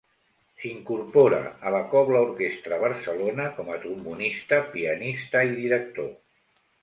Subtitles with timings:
[0.61, 6.11] S'incorpora a la cobla-orquestra Barcelona com a trombonista, pianista i director.